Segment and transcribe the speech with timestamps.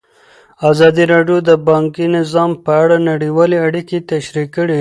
[0.69, 4.79] ازادي راډیو د بانکي نظام په اړه نړیوالې اړیکې تشریح کړي.